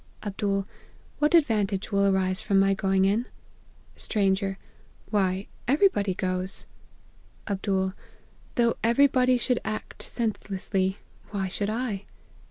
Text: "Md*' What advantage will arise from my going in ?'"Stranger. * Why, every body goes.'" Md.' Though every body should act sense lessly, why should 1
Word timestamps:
"Md*' 0.23 0.65
What 1.19 1.35
advantage 1.35 1.91
will 1.91 2.07
arise 2.07 2.41
from 2.41 2.57
my 2.59 2.73
going 2.73 3.05
in 3.05 3.27
?'"Stranger. 3.95 4.57
* 4.83 5.11
Why, 5.11 5.45
every 5.67 5.89
body 5.89 6.15
goes.'" 6.15 6.65
Md.' 7.45 7.93
Though 8.55 8.77
every 8.83 9.05
body 9.05 9.37
should 9.37 9.59
act 9.63 10.01
sense 10.01 10.41
lessly, 10.49 10.97
why 11.29 11.49
should 11.49 11.69
1 11.69 11.99